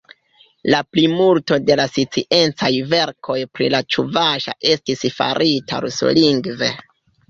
[0.73, 6.77] La plimulto de la sciencaj verkoj pri la ĉuvaŝa estis farita ruslingve.